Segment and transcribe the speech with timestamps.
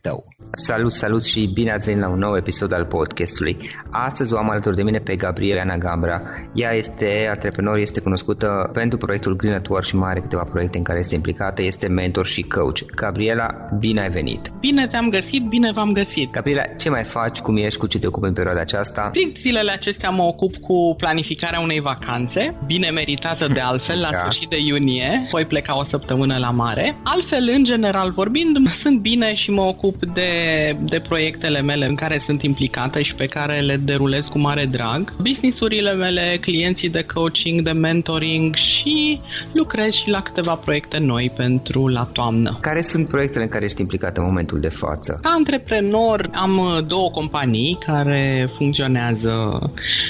[0.00, 0.24] tău.
[0.52, 3.56] Salut, salut și bine ați venit la un nou episod al podcastului.
[3.90, 6.20] Astăzi o am alături de mine pe Gabriela Ana Gambra.
[6.54, 10.84] Ea este antreprenor, este cunoscută pentru proiectul Green Network și mai are câteva proiecte în
[10.84, 12.78] care este implicată, este mentor și coach.
[12.94, 13.46] Gabriela,
[13.78, 14.50] bine ai venit!
[14.60, 16.30] Bine te-am găsit, bine v-am găsit!
[16.30, 19.08] Gabriela, ce mai faci, cum ești, cu ce te ocupi în perioada aceasta?
[19.08, 24.18] Strict zilele acestea mă ocup cu planificarea unei vacanțe, bine meritată de altfel, la da.
[24.18, 25.28] sfârșit de iunie.
[25.30, 26.96] Voi pleca o săptămână la mare.
[27.04, 30.32] Altfel, în general vorbind, sunt bine și mă ocup ocup de,
[30.80, 35.12] de proiectele mele în care sunt implicată și pe care le derulez cu mare drag,
[35.16, 39.20] businessurile mele, clienții de coaching, de mentoring și
[39.52, 42.58] lucrez și la câteva proiecte noi pentru la toamnă.
[42.60, 45.18] Care sunt proiectele în care ești implicat în momentul de față?
[45.22, 49.58] Ca antreprenor am două companii care funcționează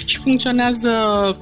[0.04, 0.90] și funcționează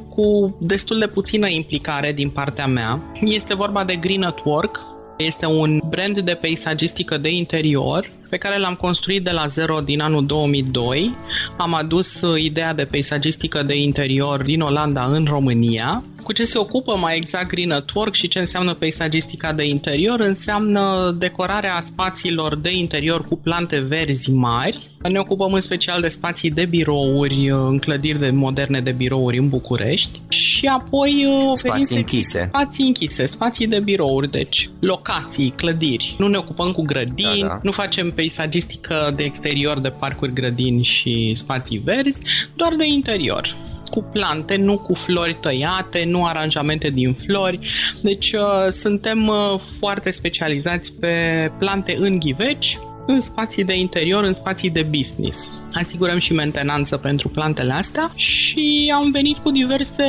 [0.09, 3.03] cu destul de puțină implicare din partea mea.
[3.21, 8.59] Este vorba de Green at Work, este un brand de peisagistică de interior pe care
[8.59, 11.17] l-am construit de la zero din anul 2002,
[11.57, 16.05] am adus uh, ideea de peisagistică de interior din Olanda în România.
[16.29, 20.21] Cu ce se ocupă mai exact Green Network și ce înseamnă peisagistica de interior?
[20.21, 24.91] Înseamnă decorarea spațiilor de interior cu plante verzi mari.
[25.03, 29.39] Ne ocupăm în special de spații de birouri, uh, în clădiri de moderne de birouri
[29.39, 32.47] în București și apoi uh, spații închise.
[32.49, 36.15] Spații închise, spații de birouri, deci locații, clădiri.
[36.19, 37.59] Nu ne ocupăm cu grădini, da, da.
[37.63, 42.21] nu facem peisagistică de exterior de parcuri, grădini și spații verzi,
[42.57, 43.57] doar de interior
[43.89, 47.59] cu plante, nu cu flori tăiate, nu aranjamente din flori.
[48.03, 51.13] Deci uh, suntem uh, foarte specializați pe
[51.59, 52.79] plante în ghiveci,
[53.11, 55.51] în spații de interior, în spații de business.
[55.73, 60.05] Asigurăm și mentenanță pentru plantele astea și am venit cu diverse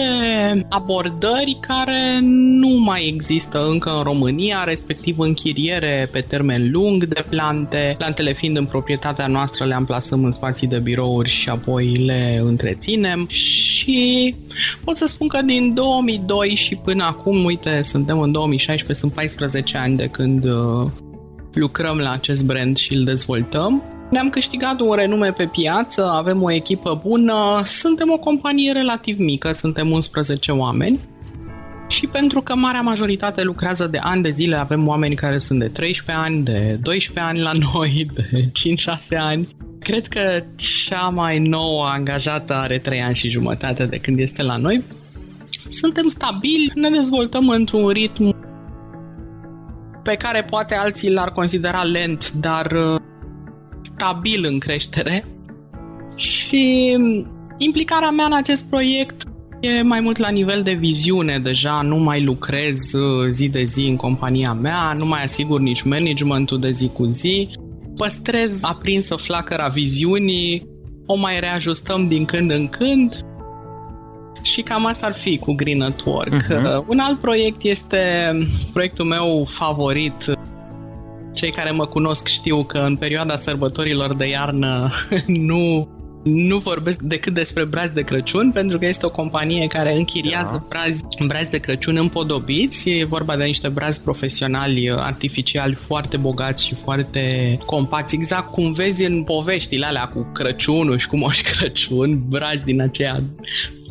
[0.69, 7.96] abordări care nu mai există încă în România, respectiv închiriere pe termen lung de plante.
[7.98, 13.28] Plantele fiind în proprietatea noastră le amplasăm în spații de birouri și apoi le întreținem
[13.30, 14.36] și
[14.84, 19.78] pot să spun că din 2002 și până acum, uite, suntem în 2016, sunt 14
[19.78, 20.92] ani de când uh,
[21.59, 23.83] lucrăm la acest brand și îl dezvoltăm.
[24.09, 29.51] Ne-am câștigat un renume pe piață, avem o echipă bună, suntem o companie relativ mică,
[29.51, 31.00] suntem 11 oameni.
[31.88, 35.67] Și pentru că marea majoritate lucrează de ani de zile, avem oameni care sunt de
[35.67, 38.51] 13 ani, de 12 ani la noi, de
[39.15, 39.47] 5-6 ani.
[39.79, 44.57] Cred că cea mai nouă angajată are 3 ani și jumătate de când este la
[44.57, 44.83] noi.
[45.69, 48.38] Suntem stabili, ne dezvoltăm într-un ritm
[50.09, 53.00] pe care poate alții l-ar considera lent, dar uh,
[53.81, 55.25] stabil în creștere.
[56.15, 56.95] Și
[57.57, 59.21] implicarea mea în acest proiect
[59.59, 63.81] e mai mult la nivel de viziune deja, nu mai lucrez uh, zi de zi
[63.81, 67.50] în compania mea, nu mai asigur nici managementul de zi cu zi,
[67.95, 70.67] păstrez aprinsă flacăra viziunii,
[71.05, 73.25] o mai reajustăm din când în când
[74.51, 76.44] și cam asta ar fi cu Green at Work.
[76.44, 76.88] Uh-huh.
[76.88, 78.31] Un alt proiect este
[78.74, 80.16] proiectul meu favorit.
[81.34, 84.92] Cei care mă cunosc știu că în perioada sărbătorilor de iarnă
[85.50, 85.88] nu
[86.24, 90.66] nu vorbesc decât despre brazi de Crăciun, pentru că este o companie care închiriază da.
[90.69, 92.90] brazi, brazi de Crăciun împodobiți.
[92.90, 99.06] E vorba de niște brazi profesionali artificiali foarte bogați și foarte compacti, exact cum vezi
[99.06, 103.24] în poveștile alea cu Crăciunul și cu Moș Crăciun, brazi din aceea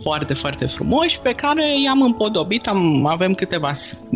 [0.09, 2.67] foarte, foarte frumoși pe care i-am împodobit.
[2.67, 3.73] Am, avem câteva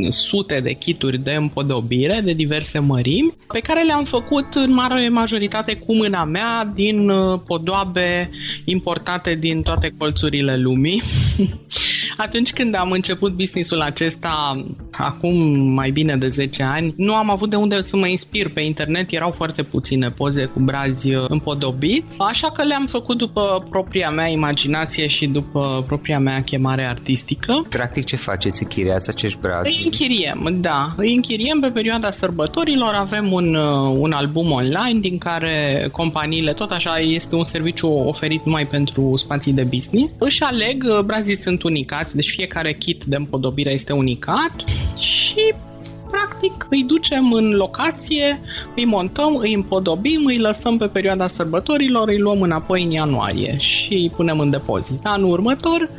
[0.08, 5.74] sute de kituri de împodobire de diverse mărimi pe care le-am făcut în mare majoritate
[5.74, 8.30] cu mâna mea din uh, podoabe
[8.64, 11.02] importate din toate colțurile lumii.
[12.16, 15.34] Atunci când am început businessul acesta, acum
[15.72, 19.12] mai bine de 10 ani, nu am avut de unde să mă inspir pe internet,
[19.12, 24.26] erau foarte puține poze cu brazi uh, împodobiți, așa că le-am făcut după propria mea
[24.26, 27.66] imaginație și după propria mea chemare artistică.
[27.68, 28.62] Practic ce faceți?
[28.62, 29.68] Închiriați acești brazi?
[29.68, 30.94] Îi închiriem, da.
[30.96, 36.70] Îi închiriem pe perioada sărbătorilor, avem un, uh, un album online din care companiile, tot
[36.70, 40.12] așa, este un serviciu oferit numai pentru spații de business.
[40.18, 44.52] Își aleg, uh, brazii sunt unicați, deci fiecare kit de împodobire este unicat
[44.98, 45.54] și
[46.10, 48.40] practic îi ducem în locație,
[48.76, 53.92] îi montăm, îi împodobim, îi lăsăm pe perioada sărbătorilor, îi luăm înapoi în ianuarie și
[53.92, 55.00] îi punem în depozit.
[55.02, 55.90] Anul următor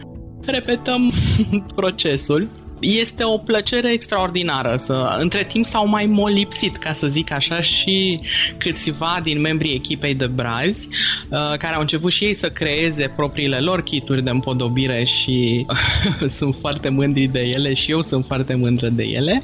[0.45, 1.11] repetăm
[1.75, 2.49] procesul
[2.83, 8.19] este o plăcere extraordinară să între timp s-au mai molipsit, ca să zic așa, și
[8.57, 10.88] câțiva din membrii echipei de brazi
[11.30, 15.65] uh, care au început și ei să creeze propriile lor kituri de împodobire și
[16.37, 19.42] sunt foarte mândri de ele și eu sunt foarte mândră de ele.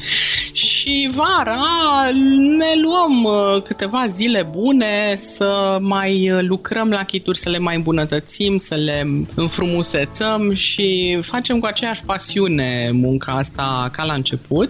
[0.53, 0.68] și
[1.15, 2.09] vara
[2.57, 8.57] ne luăm uh, câteva zile bune să mai lucrăm la kituri, să le mai îmbunătățim,
[8.57, 9.05] să le
[9.35, 14.69] înfrumusețăm și facem cu aceeași pasiune munca munca asta ca la început.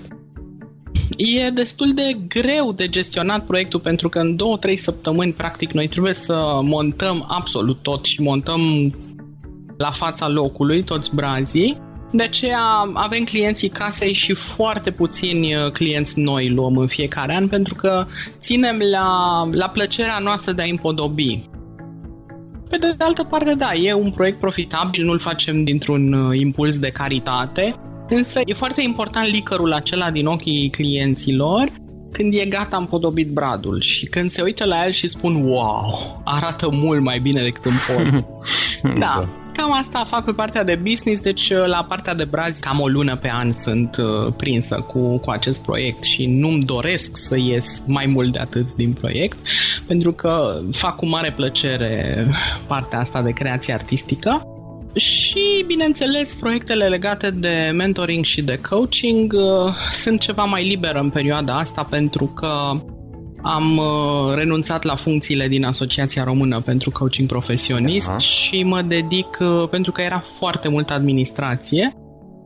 [1.18, 4.36] E destul de greu de gestionat proiectul pentru că în
[4.70, 8.62] 2-3 săptămâni practic noi trebuie să montăm absolut tot și montăm
[9.78, 11.78] la fața locului toți brazii.
[12.12, 12.62] De aceea
[12.94, 18.06] avem clienții casei și foarte puțini uh, clienți noi luăm în fiecare an pentru că
[18.40, 19.10] ținem la,
[19.52, 21.50] la plăcerea noastră de a împodobi.
[22.70, 26.90] Pe de altă parte, da, e un proiect profitabil, nu-l facem dintr-un uh, impuls de
[26.90, 27.76] caritate,
[28.10, 31.72] Însă e foarte important licărul acela din ochii clienților
[32.12, 36.70] când e gata împodobit bradul și când se uită la el și spun wow, arată
[36.72, 38.24] mult mai bine decât în poz.
[39.00, 42.80] da, cam asta fac pe partea de business, deci uh, la partea de brazi cam
[42.80, 47.38] o lună pe an sunt uh, prinsă cu, cu acest proiect și nu-mi doresc să
[47.38, 49.38] ies mai mult de atât din proiect,
[49.88, 52.26] pentru că fac cu mare plăcere
[52.68, 54.44] partea asta de creație artistică.
[54.96, 61.10] Și, bineînțeles, proiectele legate de mentoring și de coaching uh, sunt ceva mai liberă în
[61.10, 62.50] perioada asta pentru că
[63.42, 68.18] am uh, renunțat la funcțiile din Asociația Română pentru Coaching Profesionist Aha.
[68.18, 71.94] și mă dedic, uh, pentru că era foarte multă administrație,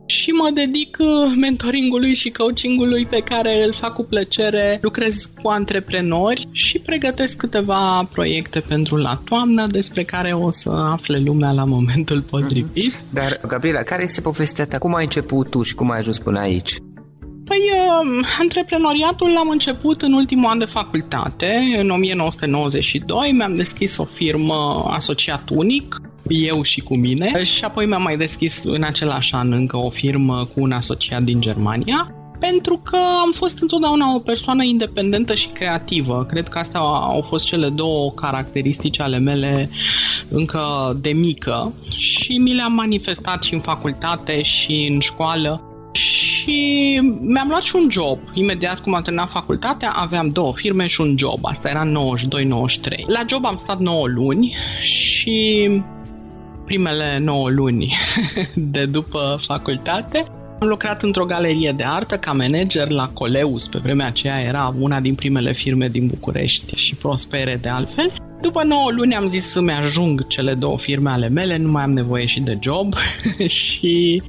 [0.06, 1.06] și mă dedic uh,
[1.40, 4.78] mentoringului și coachingului pe care îl fac cu plăcere.
[4.82, 11.18] Lucrez cu antreprenori și pregătesc câteva proiecte pentru la toamnă despre care o să afle
[11.18, 12.92] lumea la momentul potrivit.
[12.92, 13.12] Mm-hmm.
[13.12, 14.78] Dar, Gabriela, care este povestea ta?
[14.78, 16.76] Cum ai început tu și cum ai ajuns până aici?
[17.44, 23.32] Păi, uh, antreprenoriatul l-am început în ultimul an de facultate, în 1992.
[23.32, 28.62] Mi-am deschis o firmă asociat unic, eu și cu mine, și apoi mi-am mai deschis
[28.64, 33.58] în același an încă o firmă cu un asociat din Germania pentru că am fost
[33.60, 36.26] întotdeauna o persoană independentă și creativă.
[36.28, 39.70] Cred că astea au fost cele două caracteristici ale mele
[40.28, 47.48] încă de mică și mi le-am manifestat și în facultate și în școală și mi-am
[47.48, 48.18] luat și un job.
[48.32, 51.38] Imediat cum am terminat facultatea, aveam două firme și un job.
[51.42, 51.90] Asta era 92-93.
[53.06, 55.70] La job am stat 9 luni și
[56.64, 57.96] primele 9 luni
[58.72, 60.26] de după facultate
[60.60, 63.66] am lucrat într-o galerie de artă ca manager la Coleus.
[63.66, 68.12] Pe vremea aceea era una din primele firme din București și prospere de altfel.
[68.40, 71.92] După 9 luni am zis să-mi ajung cele două firme ale mele, nu mai am
[71.92, 72.94] nevoie și de job
[73.46, 74.22] și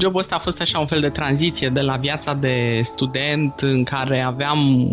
[0.00, 3.84] Jobul ăsta a fost așa un fel de tranziție de la viața de student în
[3.84, 4.88] care aveam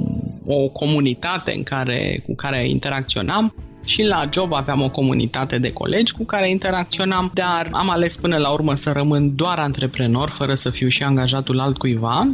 [0.45, 3.53] o comunitate în care, cu care interacționam
[3.85, 8.37] și la job aveam o comunitate de colegi cu care interacționam, dar am ales până
[8.37, 12.27] la urmă să rămân doar antreprenor, fără să fiu și angajatul altcuiva.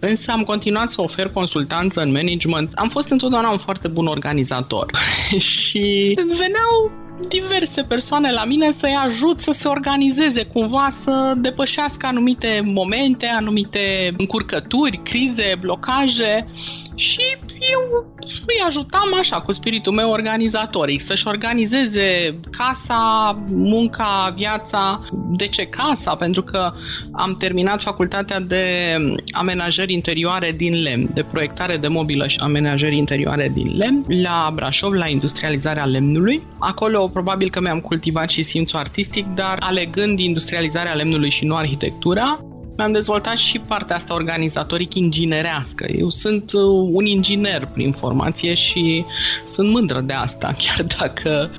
[0.00, 2.70] Însă am continuat să ofer consultanță în management.
[2.74, 4.98] Am fost întotdeauna un foarte bun organizator
[5.52, 6.90] și veneau
[7.28, 14.14] diverse persoane la mine să-i ajut să se organizeze cumva, să depășească anumite momente, anumite
[14.16, 16.48] încurcături, crize, blocaje
[16.94, 17.36] și
[17.72, 18.04] eu
[18.46, 25.08] îi ajutam așa cu spiritul meu organizatoric să-și organizeze casa, munca, viața.
[25.36, 26.14] De ce casa?
[26.14, 26.72] Pentru că
[27.12, 28.94] am terminat facultatea de
[29.30, 34.92] amenajări interioare din lemn, de proiectare de mobilă și amenajări interioare din lemn la Brașov,
[34.92, 36.42] la industrializarea lemnului.
[36.58, 42.44] Acolo probabil că mi-am cultivat și simțul artistic, dar alegând industrializarea lemnului și nu arhitectura,
[42.80, 45.86] mi-am dezvoltat și partea asta organizatoric inginerească.
[45.98, 46.62] Eu sunt uh,
[46.92, 49.04] un inginer prin formație și
[49.48, 51.50] sunt mândră de asta, chiar dacă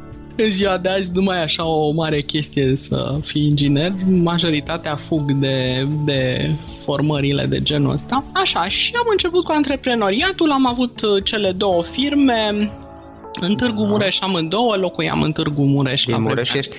[0.44, 3.92] în ziua de azi nu mai e așa o mare chestie să fii inginer.
[4.24, 6.50] Majoritatea fug de, de
[6.84, 8.26] formările de genul ăsta.
[8.34, 12.72] Așa, și am început cu antreprenoriatul, am avut uh, cele două firme,
[13.40, 16.04] în Târgu Mureș amândouă, locuiam în Târgu Mureș.
[16.04, 16.78] Din Mureș ești?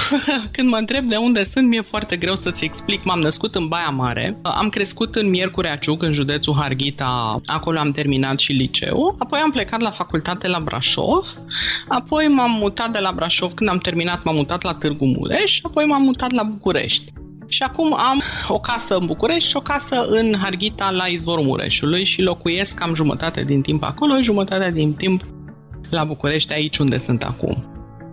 [0.52, 3.04] Când mă întreb de unde sunt, mi-e foarte greu să-ți explic.
[3.04, 7.90] M-am născut în Baia Mare, am crescut în Miercurea Ciuc, în județul Harghita, acolo am
[7.90, 11.26] terminat și liceu, apoi am plecat la facultate la Brașov,
[11.88, 15.84] apoi m-am mutat de la Brașov, când am terminat m-am mutat la Târgu Mureș, apoi
[15.84, 17.12] m-am mutat la București.
[17.48, 22.04] Și acum am o casă în București și o casă în Harghita la izvorul Mureșului
[22.04, 25.22] și locuiesc cam jumătate din timp acolo, jumătate din timp
[25.94, 27.70] la București, aici unde sunt acum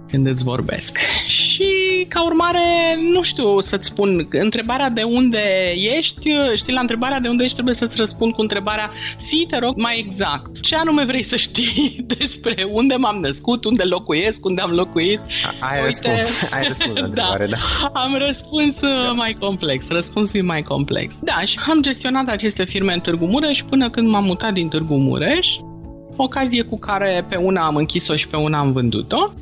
[0.08, 0.98] când îți vorbesc.
[1.28, 7.28] Și ca urmare, nu știu să-ți spun, întrebarea de unde ești, știi, la întrebarea de
[7.28, 8.92] unde ești trebuie să-ți răspund cu întrebarea,
[9.28, 10.62] fii, te rog, mai exact.
[10.62, 15.22] Ce anume vrei să știi despre unde m-am născut, unde locuiesc, unde am locuit?
[15.60, 17.06] Ai Uite, răspuns, ai răspuns la da.
[17.08, 17.58] întrebare, da.
[17.82, 18.00] da.
[18.00, 19.12] Am răspuns uh, da.
[19.12, 21.16] mai complex, răspunsul e mai complex.
[21.22, 24.96] Da, și am gestionat aceste firme în Târgu Mureș până când m-am mutat din Târgu
[24.96, 25.48] Mureș
[26.24, 29.34] ocazie cu care pe una am închis-o și pe una am vândut-o.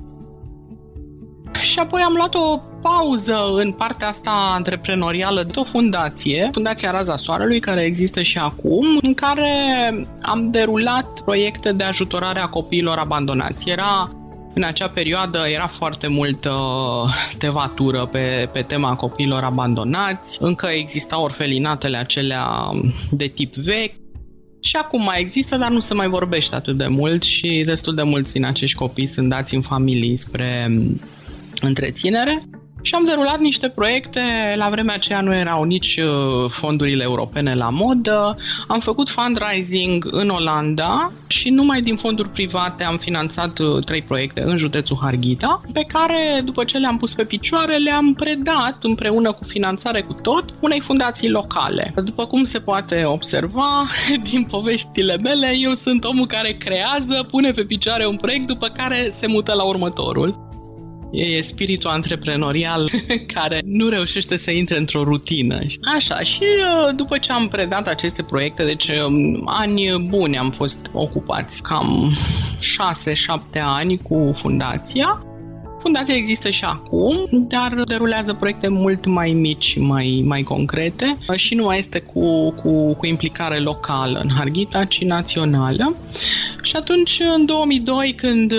[1.61, 7.15] Și apoi am luat o pauză în partea asta antreprenorială de o fundație, Fundația Raza
[7.15, 9.53] Soarelui, care există și acum, în care
[10.21, 13.69] am derulat proiecte de ajutorare a copiilor abandonați.
[13.69, 14.11] Era
[14.53, 16.53] în acea perioadă era foarte multă
[17.37, 22.47] tevatură pe, pe tema copiilor abandonați, încă existau orfelinatele acelea
[23.11, 23.95] de tip vechi,
[24.65, 28.03] și acum mai există, dar nu se mai vorbește atât de mult și destul de
[28.03, 31.01] mulți din acești copii sunt dați în familii spre mm,
[31.61, 32.43] întreținere.
[32.87, 34.21] Și am derulat niște proiecte,
[34.55, 38.37] la vremea aceea nu erau nici uh, fondurile europene la modă,
[38.67, 44.41] am făcut fundraising în Olanda și numai din fonduri private am finanțat uh, trei proiecte
[44.41, 49.43] în județul Harghita, pe care, după ce le-am pus pe picioare, le-am predat împreună cu
[49.43, 51.93] finanțare cu tot unei fundații locale.
[52.03, 53.87] După cum se poate observa
[54.29, 59.09] din poveștile mele, eu sunt omul care creează, pune pe picioare un proiect, după care
[59.11, 60.44] se mută la următorul.
[61.11, 62.91] E spiritul antreprenorial
[63.33, 65.57] care nu reușește să intre într-o rutină.
[65.95, 70.89] Așa, și uh, după ce am predat aceste proiecte, deci um, ani buni am fost
[70.93, 72.17] ocupați, cam
[73.57, 75.25] 6-7 ani cu fundația,
[75.85, 81.55] Fundația există și acum, dar derulează proiecte mult mai mici și mai, mai concrete și
[81.55, 85.95] nu mai este cu, cu, cu implicare locală în Harghita, ci națională.
[86.65, 88.57] Și atunci, în 2002, când uh,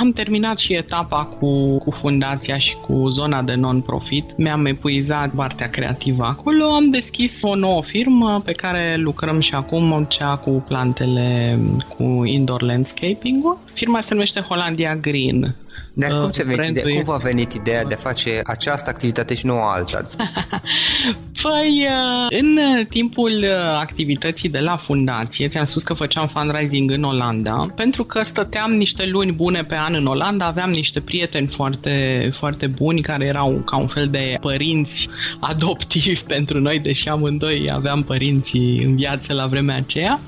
[0.00, 5.68] am terminat și etapa cu, cu fundația și cu zona de non-profit, mi-am epuizat partea
[5.68, 11.58] creativă acolo, am deschis o nouă firmă pe care lucrăm și acum, cea cu plantele,
[11.88, 13.58] cu indoor landscaping-ul.
[13.74, 15.54] Firma se numește Hollandia Green.
[15.94, 19.46] Dar cum, se venit idee, cum v-a venit ideea de a face această activitate și
[19.46, 20.06] nu o alta?
[21.42, 27.02] păi, uh, în timpul uh, activității de la fundație, ți-am spus că făceam fundraising în
[27.02, 32.30] Olanda, pentru că stăteam niște luni bune pe an în Olanda, aveam niște prieteni foarte,
[32.38, 35.08] foarte buni care erau ca un fel de părinți
[35.40, 40.20] adoptivi pentru noi, deși amândoi aveam părinții în viață la vremea aceea.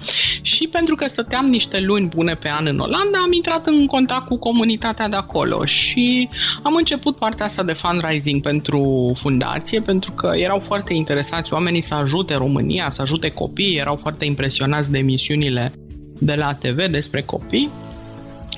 [0.46, 4.26] Și pentru că stăteam niște luni bune pe an în Olanda, am intrat în contact
[4.26, 6.28] cu comunitatea de acolo acolo și
[6.62, 11.94] am început partea asta de fundraising pentru fundație pentru că erau foarte interesați oamenii să
[11.94, 15.72] ajute România, să ajute copii, erau foarte impresionați de emisiunile
[16.20, 17.70] de la TV despre copii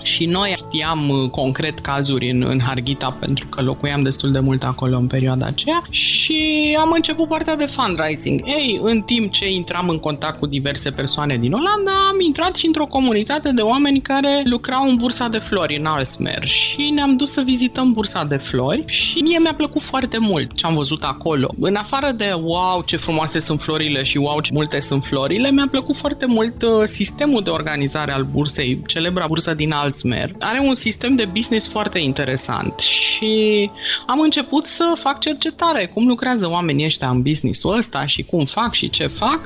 [0.08, 4.62] și noi știam uh, concret cazuri în, în Harghita pentru că locuiam destul de mult
[4.62, 6.38] acolo în perioada aceea și
[6.80, 8.40] am început partea de fundraising.
[8.44, 12.66] Ei, în timp ce intram în contact cu diverse persoane din Olanda, am intrat și
[12.66, 17.30] într-o comunitate de oameni care lucrau în bursa de flori în Alsmer și ne-am dus
[17.32, 21.54] să vizităm bursa de flori și mie mi-a plăcut foarte mult ce am văzut acolo.
[21.60, 25.68] În afară de wow, ce frumoase sunt florile și wow, ce multe sunt florile, mi-a
[25.70, 30.60] plăcut foarte mult uh, sistemul de organizare al bursei, celebra bursă din Alsmer Alzheimer are
[30.60, 33.70] un sistem de business foarte interesant și
[34.06, 38.74] am început să fac cercetare, cum lucrează oamenii ăștia în businessul ăsta și cum fac
[38.74, 39.40] și ce fac.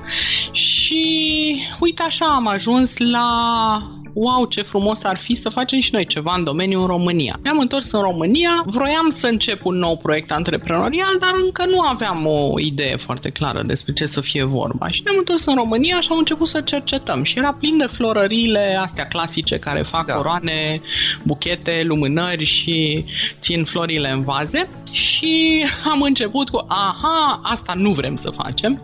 [0.52, 6.07] Și uite așa am ajuns la wow, ce frumos ar fi să facem și noi
[6.07, 7.38] ceva în domeniu în România.
[7.42, 12.26] Ne-am întors în România, vroiam să încep un nou proiect antreprenorial, dar încă nu aveam
[12.26, 14.89] o idee foarte clară despre ce să fie vorba.
[14.89, 17.23] Și ne-am întors în România și am început să cercetăm.
[17.23, 20.15] Și era plin de florările astea clasice care fac da.
[20.15, 20.80] coroane,
[21.25, 23.04] buchete, lumânări și
[23.41, 24.69] țin florile în vaze.
[24.93, 28.82] Și am început cu, aha, asta nu vrem să facem.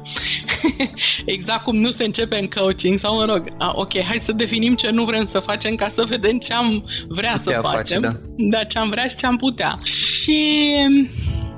[1.37, 4.75] exact cum nu se începe în coaching sau, mă rog, a, ok, hai să definim
[4.75, 8.03] ce nu vrem să facem ca să vedem ce am vrea Putea să facem.
[8.03, 8.59] Face, da.
[8.59, 9.75] da, ce am vrea și ce am putea.
[9.85, 10.65] Și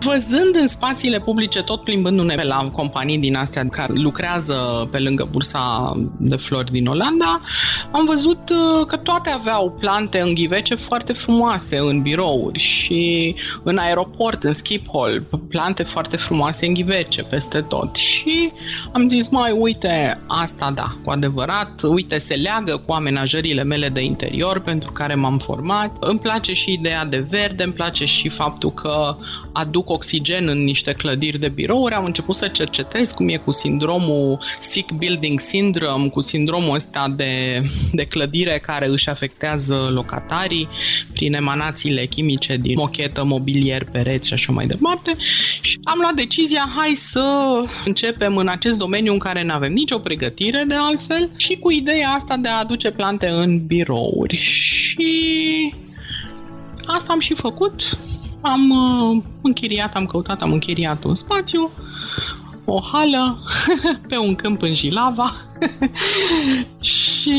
[0.05, 5.29] Văzând în spațiile publice, tot plimbându-ne pe la companii din astea care lucrează pe lângă
[5.31, 7.41] bursa de flori din Olanda,
[7.91, 13.79] am văzut uh, că toate aveau plante în ghivece foarte frumoase în birouri și în
[13.79, 17.97] aeroport, în skip hall, plante foarte frumoase în ghivece peste tot.
[17.97, 18.53] Și
[18.93, 24.03] am zis, mai uite, asta da, cu adevărat, uite, se leagă cu amenajările mele de
[24.03, 25.97] interior pentru care m-am format.
[26.01, 29.17] Îmi place și ideea de verde, îmi place și faptul că
[29.53, 34.39] aduc oxigen în niște clădiri de birouri, am început să cercetez cum e cu sindromul
[34.61, 40.69] Sick Building Syndrome, cu sindromul ăsta de, de clădire care își afectează locatarii
[41.13, 45.17] prin emanațiile chimice din mochetă, mobilier, pereți și așa mai departe.
[45.61, 47.27] Și am luat decizia, hai să
[47.85, 52.09] începem în acest domeniu în care nu avem nicio pregătire de altfel și cu ideea
[52.09, 54.37] asta de a aduce plante în birouri.
[54.37, 55.09] Și
[56.87, 57.99] asta am și făcut
[58.41, 61.71] am uh, închiriat, am căutat, am închiriat un spațiu,
[62.65, 63.39] o hală
[64.09, 65.33] pe un câmp în Jilava.
[66.81, 67.39] Și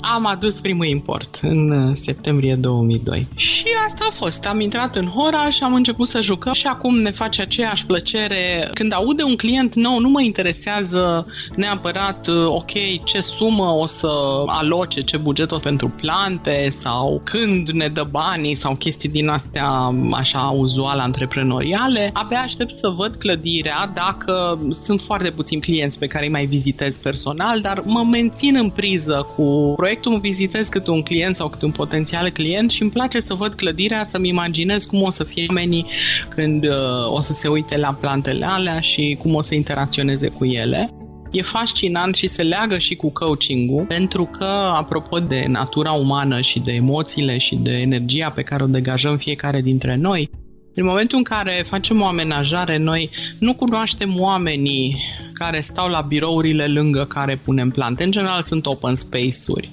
[0.00, 3.26] am adus primul import în uh, septembrie 2002.
[3.34, 4.44] Și asta a fost.
[4.44, 8.70] Am intrat în Hora și am început să jucăm și acum ne face aceeași plăcere.
[8.74, 14.10] Când aude un client nou, nu mă interesează neapărat, uh, ok, ce sumă o să
[14.46, 19.68] aloce, ce buget o pentru plante sau când ne dă banii sau chestii din astea
[20.12, 22.10] așa uzual antreprenoriale.
[22.12, 26.96] Abia aștept să văd clădirea dacă sunt foarte puțini clienți pe care îi mai vizitez
[26.96, 31.64] personal, dar mă mențin în priză cu proiectul îmi vizitez câte un client sau câte
[31.64, 35.46] un potențial client și îmi place să văd clădirea, să-mi imaginez cum o să fie
[35.48, 35.86] oamenii
[36.28, 36.72] când uh,
[37.10, 40.92] o să se uite la plantele alea și cum o să interacționeze cu ele.
[41.30, 46.60] e fascinant și se leagă și cu coaching-ul, pentru că, apropo de natura umană și
[46.60, 50.30] de emoțiile și de energia pe care o degajăm fiecare dintre noi,
[50.74, 54.96] în momentul în care facem o amenajare, noi nu cunoaștem oamenii
[55.38, 58.04] care stau la birourile lângă care punem plante.
[58.04, 59.70] În general sunt open space-uri.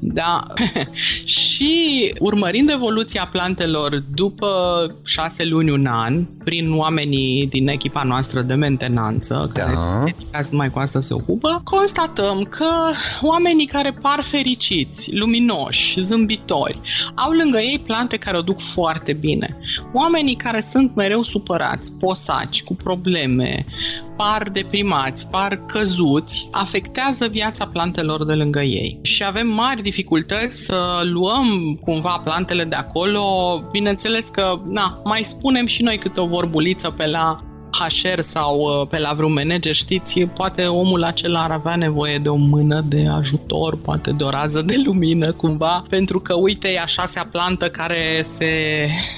[0.00, 0.46] Da.
[1.38, 1.74] și
[2.18, 4.48] urmărind evoluția plantelor după
[5.04, 9.62] șase luni, un an, prin oamenii din echipa noastră de mentenanță, da.
[9.62, 12.70] care dedicați numai cu asta se ocupă, constatăm că
[13.20, 16.80] oamenii care par fericiți, luminoși, zâmbitori,
[17.14, 19.56] au lângă ei plante care o duc foarte bine.
[19.92, 23.66] Oamenii care sunt mereu supărați, posaci, cu probleme,
[24.20, 28.98] par deprimați, par căzuți, afectează viața plantelor de lângă ei.
[29.02, 33.24] Și avem mari dificultăți să luăm cumva plantele de acolo.
[33.70, 38.88] Bineînțeles că, na, mai spunem și noi câte o vorbuliță pe la HR sau uh,
[38.88, 43.06] pe la vreun manager, știți, poate omul acela ar avea nevoie de o mână de
[43.08, 47.68] ajutor, poate de o rază de lumină cumva, pentru că uite e a șasea plantă
[47.68, 48.46] care se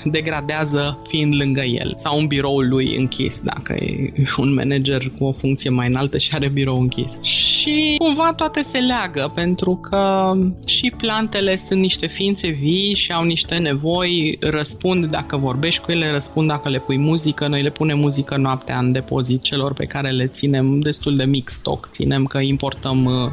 [0.05, 5.33] degradează fiind lângă el sau un biroul lui închis, dacă e un manager cu o
[5.33, 7.19] funcție mai înaltă și are birou închis.
[7.63, 10.33] Și cumva toate se leagă, pentru că
[10.65, 16.11] și plantele sunt niște ființe vii și au niște nevoi, răspund dacă vorbești cu ele,
[16.11, 20.11] răspund dacă le pui muzică, noi le punem muzică noaptea în depozit celor pe care
[20.11, 23.31] le ținem destul de mic stock, ținem că importăm uh,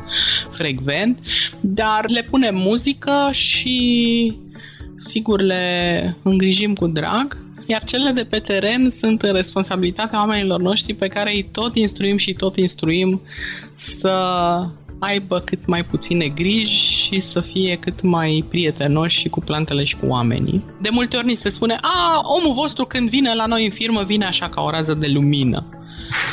[0.52, 1.20] frecvent,
[1.62, 4.34] dar le punem muzică și
[5.06, 7.38] sigur le îngrijim cu drag,
[7.70, 12.18] iar cele de pe teren sunt în responsabilitatea oamenilor noștri pe care îi tot instruim
[12.18, 13.22] și tot instruim
[13.78, 14.14] să
[15.00, 19.96] aibă cât mai puține griji și să fie cât mai prietenoși și cu plantele și
[19.96, 20.64] cu oamenii.
[20.82, 24.04] De multe ori ni se spune, a, omul vostru când vine la noi în firmă
[24.04, 25.66] vine așa ca o rază de lumină.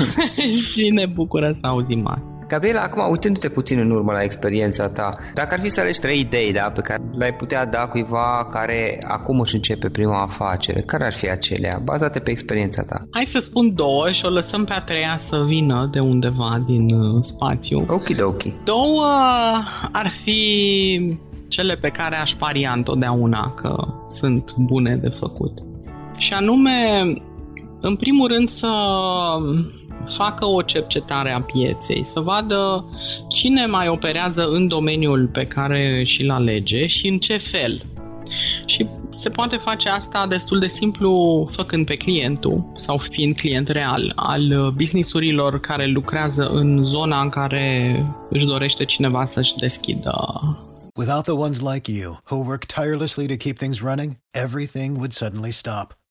[0.70, 2.35] și ne bucură să auzim asta.
[2.48, 6.20] Gabriela, acum uitându-te puțin în urmă la experiența ta, dacă ar fi să alegi trei
[6.20, 11.04] idei da, pe care le-ai putea da cuiva care acum își începe prima afacere, care
[11.04, 13.06] ar fi acelea, bazate pe experiența ta?
[13.10, 16.94] Hai să spun două și o lăsăm pe a treia să vină de undeva din
[16.94, 17.84] uh, spațiu.
[17.88, 18.08] Ok,
[18.64, 19.06] Două
[19.92, 20.40] ar fi
[21.48, 23.74] cele pe care aș paria întotdeauna că
[24.14, 25.52] sunt bune de făcut.
[26.20, 27.02] Și anume,
[27.80, 28.72] în primul rând să
[30.16, 32.84] facă o cercetare a pieței, să vadă
[33.28, 37.82] cine mai operează în domeniul pe care și-l alege și în ce fel.
[38.66, 38.86] Și
[39.22, 41.10] se poate face asta destul de simplu
[41.56, 47.96] făcând pe clientul sau fiind client real al businessurilor care lucrează în zona în care
[48.30, 50.12] își dorește cineva să-și deschidă
[50.98, 55.50] Without the ones like you, who work tirelessly to keep things running, everything would suddenly
[55.50, 56.05] stop.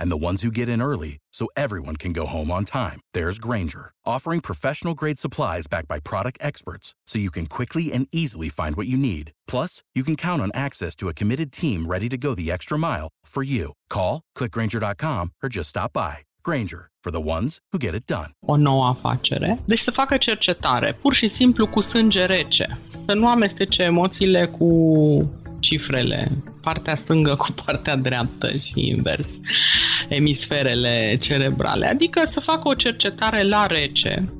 [0.00, 3.00] and the ones who get in early so everyone can go home on time.
[3.12, 8.08] There's Granger, offering professional grade supplies backed by product experts so you can quickly and
[8.10, 9.30] easily find what you need.
[9.46, 12.78] Plus, you can count on access to a committed team ready to go the extra
[12.78, 13.74] mile for you.
[13.88, 16.24] Call, clickgranger.com or just stop by.
[16.42, 18.30] Granger, for the ones who get it done.
[18.46, 19.60] O nouă afacere.
[19.64, 22.80] Deci să facă cercetare, pur și simplu cu sânge rece.
[23.06, 24.66] Să nu amestece emoțiile cu
[25.60, 26.30] cifrele,
[26.62, 29.28] partea stângă cu partea dreaptă și invers,
[30.08, 31.86] emisferele cerebrale.
[31.86, 34.32] Adică să facă o cercetare la rece,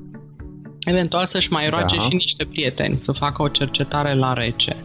[0.79, 2.01] eventual să-și mai roage da.
[2.01, 4.75] și niște prieteni să facă o cercetare la rece.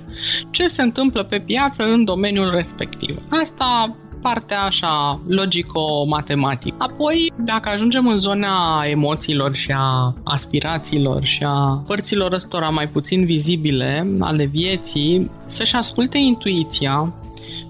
[0.51, 3.23] Ce se întâmplă pe piață în domeniul respectiv?
[3.29, 6.75] Asta partea așa logico-matematic.
[6.79, 13.25] Apoi, dacă ajungem în zona emoțiilor și a aspirațiilor și a părților ăstora mai puțin
[13.25, 17.15] vizibile ale vieții, să-și asculte intuiția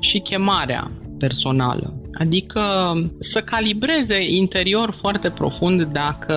[0.01, 1.95] și chemarea personală.
[2.19, 2.63] Adică
[3.19, 6.37] să calibreze interior foarte profund dacă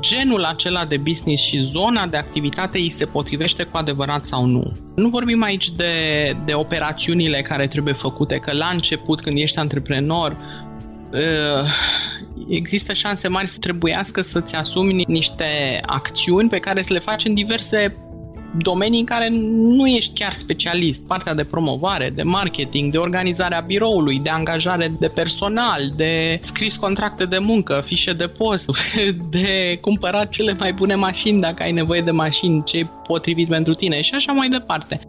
[0.00, 4.72] genul acela de business și zona de activitate îi se potrivește cu adevărat sau nu.
[4.96, 5.92] Nu vorbim aici de,
[6.44, 10.36] de operațiunile care trebuie făcute, că la început când ești antreprenor
[11.12, 11.70] uh,
[12.48, 17.34] există șanse mari să trebuiască să-ți asumi niște acțiuni pe care să le faci în
[17.34, 18.07] diverse
[18.56, 21.06] domenii în care nu ești chiar specialist.
[21.06, 27.24] Partea de promovare, de marketing, de organizarea biroului, de angajare de personal, de scris contracte
[27.24, 28.70] de muncă, fișe de post,
[29.30, 34.02] de cumpărat cele mai bune mașini dacă ai nevoie de mașini, ce potrivit pentru tine
[34.02, 35.00] și așa mai departe.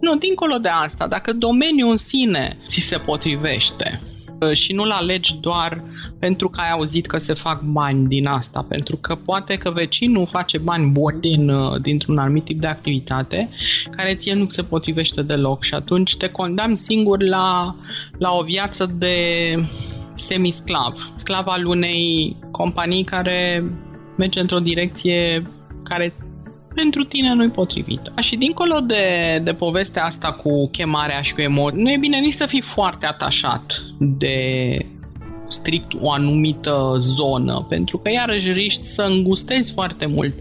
[0.00, 4.19] Nu, dincolo de asta, dacă domeniul în sine ți se potrivește uh,
[4.52, 5.82] și nu-l alegi doar
[6.18, 10.28] pentru că ai auzit că se fac bani din asta, pentru că poate că vecinul
[10.32, 13.48] face bani buni din, uh, dintr-un anumit tip de activitate
[13.90, 17.76] care ție nu se potrivește deloc și atunci te condamni singur la,
[18.18, 19.14] la o viață de
[20.14, 23.64] semisclav, sclav al unei companii care
[24.16, 25.42] merge într-o direcție
[25.82, 26.14] care
[26.74, 28.12] pentru tine nu-i potrivită.
[28.20, 29.04] Și dincolo de,
[29.44, 33.06] de povestea asta cu chemarea și cu emoții, nu e bine nici să fii foarte
[33.06, 34.36] atașat de
[35.48, 40.34] strict o anumită zonă, pentru că iarăși riști să îngustezi foarte mult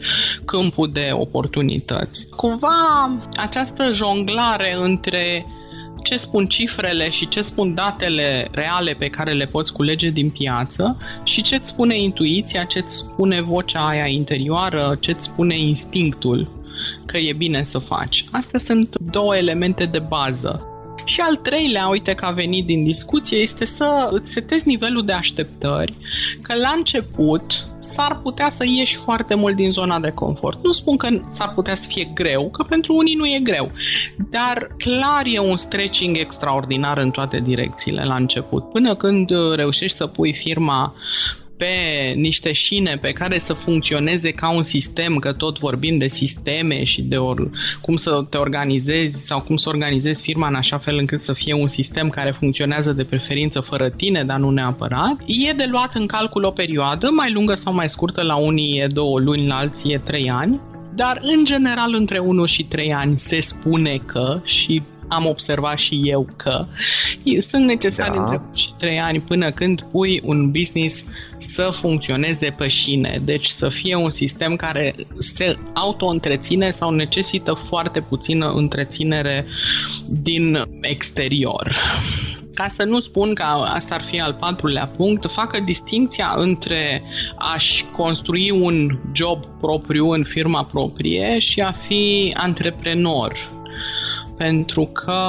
[0.46, 2.30] câmpul de oportunități.
[2.36, 5.46] Cumva această jonglare între
[6.04, 10.98] ce spun cifrele și ce spun datele reale pe care le poți culege din piață
[11.24, 16.58] și ce-ți spune intuiția, ce-ți spune vocea aia interioară, ce-ți spune instinctul
[17.06, 18.26] că e bine să faci.
[18.32, 20.64] Astea sunt două elemente de bază.
[21.04, 25.12] Și al treilea, uite că a venit din discuție, este să îți setezi nivelul de
[25.12, 25.94] așteptări,
[26.42, 30.64] că la început s-ar putea să ieși foarte mult din zona de confort.
[30.64, 33.72] Nu spun că s-ar putea să fie greu, că pentru unii nu e greu,
[34.18, 38.70] dar clar e un stretching extraordinar în toate direcțiile la început.
[38.70, 40.94] Până când reușești să pui firma
[41.60, 41.76] pe
[42.16, 47.02] niște șine pe care să funcționeze ca un sistem, că tot vorbim de sisteme și
[47.02, 47.50] de or,
[47.82, 51.54] cum să te organizezi sau cum să organizezi firma în așa fel încât să fie
[51.54, 56.08] un sistem care funcționează de preferință fără tine, dar nu neapărat, e de luat în
[56.08, 59.94] calcul o perioadă mai lungă sau mai scurtă, la unii e două luni, la alții
[59.94, 60.60] e trei ani,
[60.96, 66.02] dar în general între 1 și 3 ani se spune că și am observat și
[66.04, 66.66] eu că
[67.40, 68.22] sunt necesari da.
[68.22, 71.04] între și 3 ani până când pui un business
[71.40, 78.00] să funcționeze pe șine, deci să fie un sistem care se auto-întreține sau necesită foarte
[78.00, 79.46] puțină întreținere
[80.08, 81.76] din exterior.
[82.54, 87.04] Ca să nu spun că asta ar fi al patrulea punct, facă distinția între
[87.38, 93.59] a-și construi un job propriu în firma proprie și a fi antreprenor
[94.40, 95.22] pentru că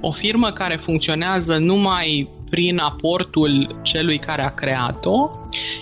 [0.00, 5.30] o firmă care funcționează numai prin aportul celui care a creat-o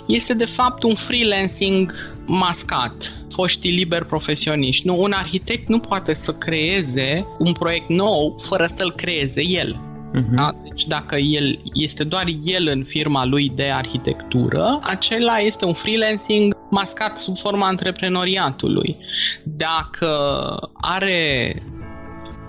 [0.06, 1.92] este de fapt un freelancing
[2.26, 4.86] mascat foștii liber profesioniști.
[4.86, 9.80] Nu, un arhitect nu poate să creeze un proiect nou fără să-l creeze el.
[10.14, 10.34] Uh-huh.
[10.34, 10.54] Da?
[10.62, 16.56] Deci dacă el este doar el în firma lui de arhitectură, acela este un freelancing
[16.70, 18.96] mascat sub forma antreprenoriatului.
[19.44, 20.08] Dacă
[20.74, 21.54] are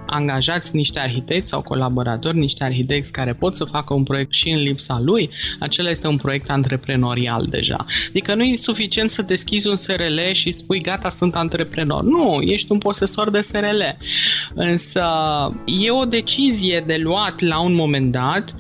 [0.09, 4.59] angajați niște arhitecți sau colaboratori, niște arhitecți care pot să facă un proiect și în
[4.59, 7.85] lipsa lui, acela este un proiect antreprenorial deja.
[8.09, 12.03] Adică nu e suficient să deschizi un SRL și spui gata, sunt antreprenor.
[12.03, 13.81] Nu, ești un posesor de SRL.
[14.53, 15.03] Însă
[15.65, 18.55] e o decizie de luat la un moment dat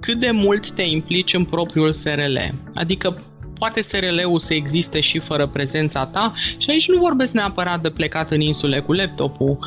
[0.00, 2.36] cât de mult te implici în propriul SRL.
[2.74, 3.22] Adică
[3.58, 8.30] poate SRL-ul să existe și fără prezența ta și aici nu vorbesc neapărat de plecat
[8.30, 9.58] în insule cu laptopul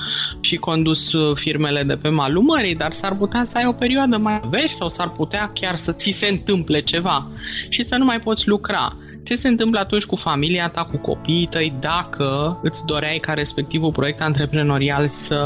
[0.48, 4.18] și condus uh, firmele de pe malul mării, dar s-ar putea să ai o perioadă
[4.18, 7.28] mai vechi sau s-ar putea chiar să ți se întâmple ceva
[7.70, 8.96] și să nu mai poți lucra.
[9.24, 13.92] Ce se întâmplă atunci cu familia ta, cu copiii tăi, dacă îți doreai ca respectivul
[13.92, 15.42] proiect antreprenorial să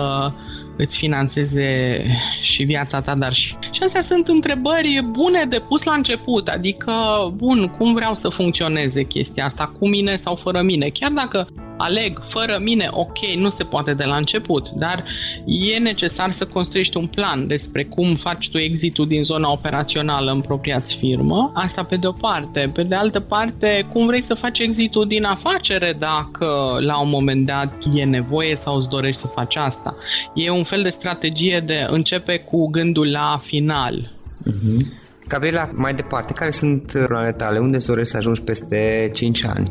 [0.78, 2.02] îți financeze
[2.42, 3.56] și viața ta, dar și...
[3.72, 6.94] Și astea sunt întrebări bune de pus la început, adică,
[7.36, 11.48] bun, cum vreau să funcționeze chestia asta, cu mine sau fără mine, chiar dacă
[11.82, 15.04] aleg fără mine, ok, nu se poate de la început, dar
[15.46, 20.42] e necesar să construiești un plan despre cum faci tu exitul din zona operațională în
[20.42, 21.52] propria firmă.
[21.56, 22.72] Asta pe de o parte.
[22.74, 26.48] Pe de altă parte, cum vrei să faci exitul din afacere dacă
[26.80, 29.96] la un moment dat e nevoie sau îți dorești să faci asta.
[30.34, 34.12] E un fel de strategie de începe cu gândul la final.
[34.50, 35.00] Uh-huh.
[35.28, 37.60] Gabriela, mai departe, care sunt planele tale?
[37.60, 39.70] Unde să să ajungi peste 5 ani?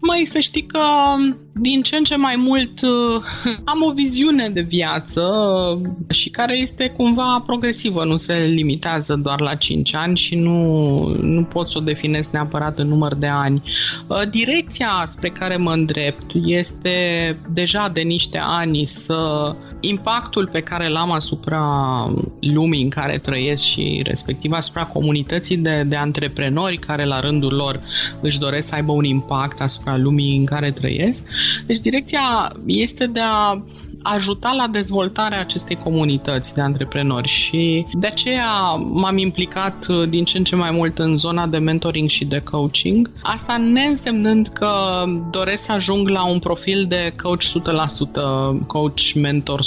[0.00, 0.78] Mai să știi că
[1.60, 3.22] din ce în ce mai mult uh,
[3.72, 5.22] am o viziune de viață
[6.10, 11.42] și care este cumva progresivă, nu se limitează doar la 5 ani și nu, nu
[11.42, 13.62] pot să o definesc neapărat în număr de ani.
[14.06, 16.96] Uh, direcția spre care mă îndrept este
[17.48, 21.62] deja de niște ani să impactul pe care l-am asupra
[22.40, 27.80] lumii în care trăiesc și respectiv asupra comunității de, de antreprenori care la rândul lor
[28.20, 31.22] își doresc să aibă un impact asupra lumii în care trăiesc.
[31.66, 33.62] Deci direcția este de a
[34.14, 40.38] ajuta la dezvoltarea acestei comunități de antreprenori și de aceea m-am implicat uh, din ce
[40.38, 43.10] în ce mai mult în zona de mentoring și de coaching.
[43.22, 44.70] Asta neînsemnând că
[45.30, 49.64] doresc să ajung la un profil de coach 100%, coach mentor 100%,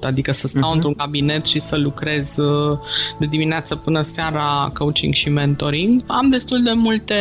[0.00, 0.74] adică să stau uh-huh.
[0.74, 2.78] într-un cabinet și să lucrez uh,
[3.18, 6.02] de dimineață până seara coaching și mentoring.
[6.06, 7.14] Am destul de multe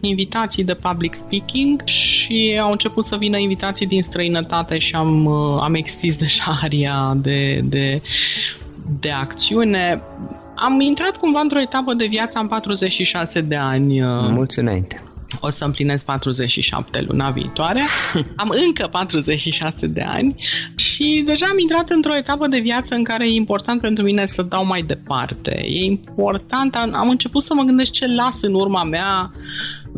[0.00, 5.47] invitații de public speaking și au început să vină invitații din străinătate și am, uh,
[5.60, 8.02] am extins deja aria de, de,
[9.00, 10.02] de acțiune.
[10.54, 14.02] Am intrat cumva într-o etapă de viață, am 46 de ani.
[14.02, 15.02] Uh, Mulți înainte.
[15.40, 17.80] O să împlinesc 47 luna viitoare.
[18.36, 20.34] Am încă 46 de ani
[20.76, 24.42] și deja am intrat într-o etapă de viață în care e important pentru mine să
[24.42, 25.60] dau mai departe.
[25.64, 29.32] E important, am început să mă gândesc ce las în urma mea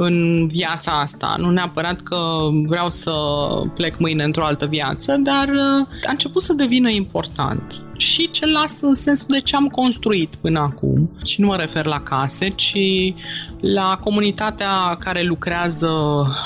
[0.03, 1.35] în viața asta.
[1.39, 2.17] Nu neapărat că
[2.67, 3.13] vreau să
[3.75, 7.63] plec mâine într-o altă viață, dar uh, a început să devină important.
[8.01, 11.11] Și ce las în sensul de ce am construit până acum.
[11.25, 13.15] Și nu mă refer la case, ci
[13.61, 15.91] la comunitatea care lucrează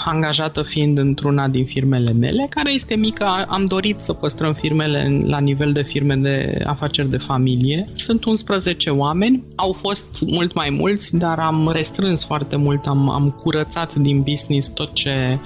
[0.05, 3.25] angajată fiind într-una din firmele mele, care este mică.
[3.49, 7.89] Am dorit să păstrăm firmele la nivel de firme de afaceri de familie.
[7.97, 13.31] Sunt 11 oameni, au fost mult mai mulți, dar am restrâns foarte mult, am, am
[13.43, 15.39] curățat din business tot ce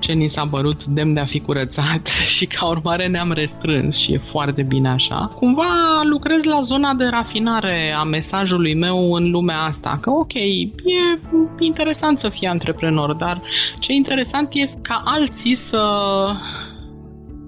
[0.00, 4.12] ce ni s-a părut demn de a fi curățat și ca urmare ne-am restrâns și
[4.12, 5.32] e foarte bine așa.
[5.34, 11.18] Cumva lucrez la zona de rafinare a mesajului meu în lumea asta, că ok, e
[11.58, 13.42] interesant să fii antreprenor, dar
[13.78, 15.82] ce interesant este ca alții să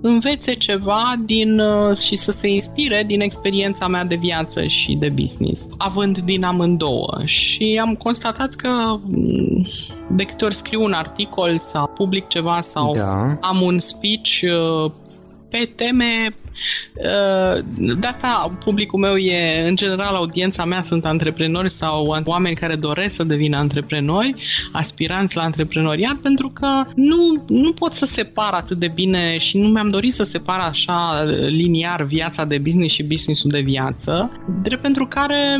[0.02, 5.08] învețe ceva din, uh, și să se inspire din experiența mea de viață și de
[5.08, 7.20] business, având din amândouă.
[7.24, 9.66] Și am constatat că mm,
[10.10, 13.38] de câte ori scriu un articol sau public ceva sau da.
[13.40, 14.92] am un speech uh,
[15.48, 16.41] pe teme Uh,
[17.74, 23.14] de asta publicul meu e, în general, audiența mea sunt antreprenori sau oameni care doresc
[23.14, 24.34] să devină antreprenori,
[24.72, 29.68] aspiranți la antreprenoriat, pentru că nu, nu pot să separ atât de bine și nu
[29.68, 34.30] mi-am dorit să separ așa liniar viața de business și businessul de viață,
[34.62, 35.58] drept pentru care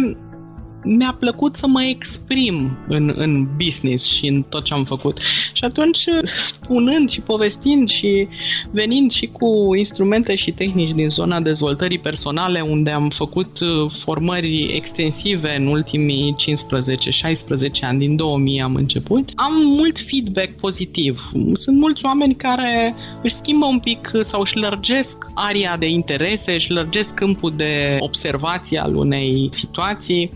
[0.84, 5.18] mi-a plăcut să mă exprim în, în business și în tot ce am făcut.
[5.52, 6.04] Și atunci,
[6.42, 8.28] spunând și povestind și
[8.70, 14.74] venind și cu instrumente și tehnici din zona dezvoltării personale, unde am făcut uh, formări
[14.74, 16.34] extensive în ultimii
[17.78, 21.30] 15-16 ani, din 2000 am început, am mult feedback pozitiv.
[21.60, 26.70] Sunt mulți oameni care își schimbă un pic sau își lărgesc aria de interese, își
[26.70, 30.30] lărgesc câmpul de observație al unei situații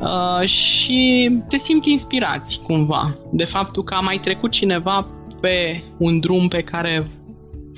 [0.00, 5.08] uh, și te simți inspirați cumva de faptul că a mai trecut cineva
[5.40, 7.10] pe un drum pe care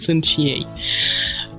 [0.00, 0.66] sunt și ei.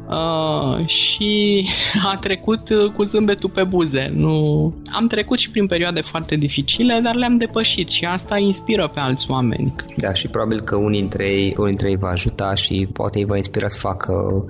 [0.10, 1.65] Uh, și
[2.06, 4.12] a trecut cu zâmbetul pe buze.
[4.13, 4.73] Nu...
[4.93, 9.32] Am trecut și prin perioade foarte dificile, dar le-am depășit și asta inspiră pe alți
[9.32, 9.75] oameni.
[9.97, 13.25] Da, și probabil că unii dintre ei, unii dintre ei va ajuta și poate îi
[13.25, 14.45] va inspira să facă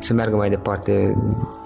[0.00, 1.14] să meargă mai departe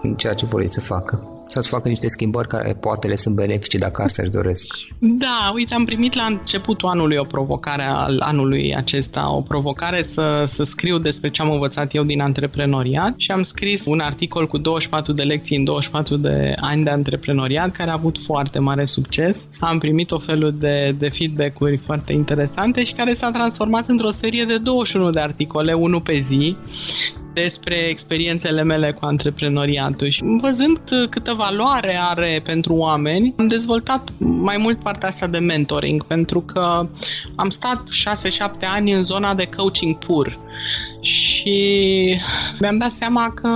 [0.02, 3.34] în ceea ce vor să facă sau să facă niște schimbări care poate le sunt
[3.34, 4.66] benefice dacă asta își doresc.
[4.98, 10.44] Da, uite, am primit la începutul anului o provocare al anului acesta, o provocare să,
[10.46, 14.58] să scriu despre ce am învățat eu din antreprenoriat și am scris un articol cu
[14.58, 19.44] 24 de lecții în 24 de ani de antreprenoriat care a avut foarte mare succes.
[19.60, 24.44] Am primit o felul de, de feedback-uri foarte interesante și care s-a transformat într-o serie
[24.44, 26.56] de 21 de articole, unul pe zi,
[27.34, 30.78] despre experiențele mele cu antreprenoriatul și văzând
[31.10, 36.88] câtă valoare are pentru oameni, am dezvoltat mai mult partea asta de mentoring pentru că
[37.36, 40.38] am stat 6-7 ani în zona de coaching pur.
[41.00, 41.58] Și
[42.60, 43.48] mi-am dat seama că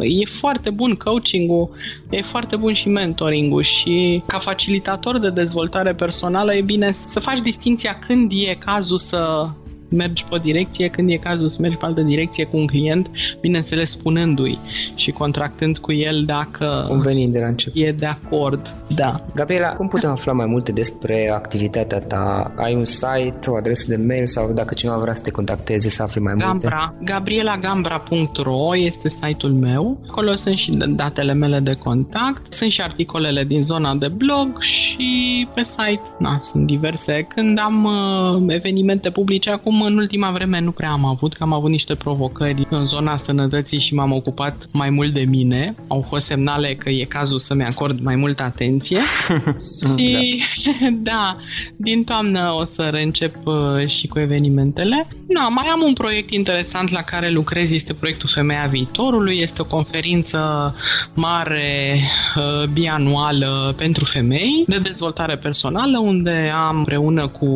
[0.00, 1.70] e foarte bun coaching-ul,
[2.10, 7.40] e foarte bun și mentoring-ul și ca facilitator de dezvoltare personală e bine să faci
[7.40, 9.48] distinția când e cazul să
[9.94, 13.10] mergi pe o direcție, când e cazul să mergi pe altă direcție cu un client,
[13.40, 14.58] bineînțeles spunându-i
[15.02, 17.82] și contractând cu el dacă Convenind de la început.
[17.82, 18.74] e de acord.
[18.94, 19.24] Da.
[19.34, 22.52] Gabriela, cum putem afla mai multe despre activitatea ta?
[22.56, 26.02] Ai un site, o adresă de mail sau dacă cineva vrea să te contacteze să
[26.02, 27.12] afli mai Gambra, multe?
[27.12, 29.98] gabrielagambra.ro este site-ul meu.
[30.08, 34.82] Acolo sunt și datele mele de contact, sunt și articolele din zona de blog și
[34.92, 37.26] și pe site, na, sunt diverse.
[37.34, 41.52] Când am uh, evenimente publice, acum în ultima vreme nu prea am avut, că am
[41.52, 45.74] avut niște provocări în zona sănătății și m-am ocupat mai mult de mine.
[45.88, 48.98] Au fost semnale că e cazul să-mi acord mai multă atenție.
[49.96, 50.42] și
[50.90, 50.90] da.
[51.10, 51.36] da,
[51.82, 55.08] din toamnă o să reîncep uh, și cu evenimentele.
[55.28, 59.38] Na, mai am un proiect interesant la care lucrez, este proiectul Femeia Viitorului.
[59.40, 60.74] Este o conferință
[61.14, 62.00] mare
[62.36, 67.48] uh, bianuală pentru femei de dezvoltare personală, unde am împreună cu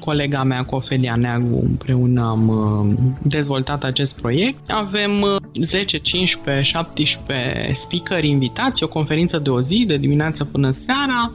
[0.00, 4.58] colega mea, cu Ofelia Neagu, împreună am uh, dezvoltat acest proiect.
[4.70, 11.32] Avem 10, 15, 17 speakeri invitați, o conferință de o zi, de dimineață până seara,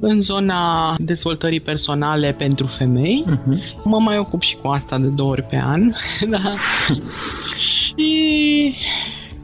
[0.00, 3.24] în zona dezvoltării personale pentru femei.
[3.28, 3.82] Uh-huh.
[3.84, 5.92] Mă mai ocup și cu asta de două ori pe an.
[6.30, 6.52] da.
[7.56, 8.74] și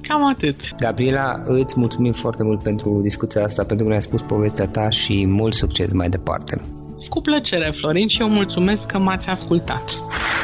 [0.00, 0.56] cam atât.
[0.78, 5.26] Gabriela, îți mulțumim foarte mult pentru discuția asta, pentru că ne-ai spus povestea ta și
[5.26, 6.60] mult succes mai departe.
[7.08, 9.84] Cu plăcere, Florin, și eu mulțumesc că m-ați ascultat.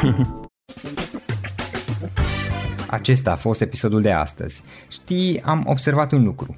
[2.89, 4.63] Acesta a fost episodul de astăzi.
[4.91, 6.57] Știi, am observat un lucru.